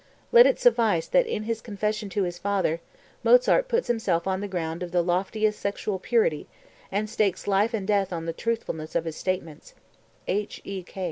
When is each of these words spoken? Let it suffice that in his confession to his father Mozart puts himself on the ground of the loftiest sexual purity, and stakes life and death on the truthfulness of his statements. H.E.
Let 0.31 0.47
it 0.47 0.59
suffice 0.59 1.05
that 1.05 1.27
in 1.27 1.43
his 1.43 1.61
confession 1.61 2.09
to 2.09 2.23
his 2.23 2.39
father 2.39 2.81
Mozart 3.23 3.67
puts 3.67 3.87
himself 3.87 4.25
on 4.25 4.41
the 4.41 4.47
ground 4.47 4.81
of 4.81 4.91
the 4.91 5.03
loftiest 5.03 5.59
sexual 5.59 5.99
purity, 5.99 6.47
and 6.91 7.07
stakes 7.07 7.45
life 7.45 7.75
and 7.75 7.85
death 7.87 8.11
on 8.11 8.25
the 8.25 8.33
truthfulness 8.33 8.95
of 8.95 9.05
his 9.05 9.15
statements. 9.15 9.75
H.E. 10.27 10.85